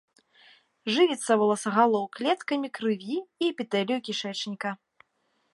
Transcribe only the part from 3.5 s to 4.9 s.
эпітэлію кішэчніка.